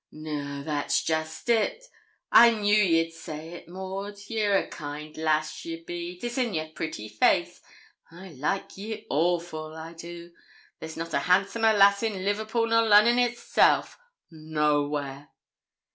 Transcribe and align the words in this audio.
'No, 0.11 0.63
that's 0.63 1.03
jest 1.03 1.47
it. 1.47 1.85
I 2.31 2.49
knew 2.49 2.73
ye'd 2.75 3.11
say 3.13 3.49
it, 3.49 3.69
Maud. 3.69 4.15
Ye're 4.29 4.57
a 4.57 4.67
kind 4.67 5.15
lass 5.15 5.63
ye 5.63 5.83
be 5.83 6.17
'tis 6.17 6.39
in 6.39 6.55
yer 6.55 6.69
pretty 6.73 7.07
face. 7.07 7.61
I 8.09 8.29
like 8.29 8.75
ye 8.77 9.05
awful, 9.11 9.75
I 9.75 9.93
do 9.93 10.31
there's 10.79 10.97
not 10.97 11.13
a 11.13 11.19
handsomer 11.19 11.73
lass 11.73 12.01
in 12.01 12.25
Liverpool 12.25 12.65
nor 12.65 12.81
Lunnon 12.81 13.19
itself 13.19 13.99
no 14.31 14.87
where.' 14.87 15.29